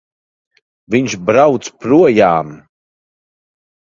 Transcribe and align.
Viņš 0.95 1.11
brauc 1.27 1.69
projām! 1.85 2.49